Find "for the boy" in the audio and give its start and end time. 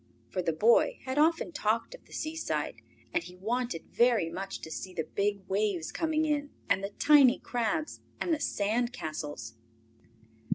0.31-0.97